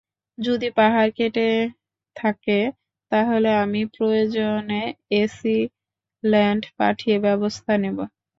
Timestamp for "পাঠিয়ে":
6.77-7.17